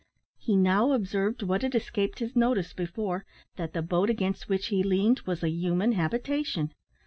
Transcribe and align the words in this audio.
He 0.39 0.57
now 0.57 0.93
observed, 0.93 1.43
what 1.43 1.61
had 1.61 1.75
escaped 1.75 2.17
his 2.17 2.35
notice 2.35 2.73
before, 2.73 3.23
that 3.57 3.73
the 3.73 3.83
boat 3.83 4.09
against 4.09 4.49
which 4.49 4.69
he 4.69 4.81
leaned 4.81 5.19
was 5.27 5.43
a 5.43 5.49
human 5.51 5.91
habitation. 5.91 6.73